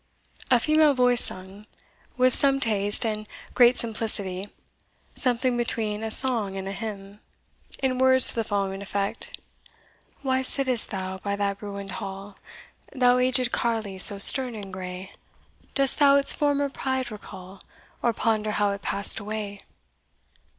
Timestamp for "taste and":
2.59-3.27